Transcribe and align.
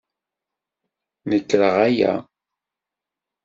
Nekṛeɣ 1.29 1.75
aya. 1.87 2.13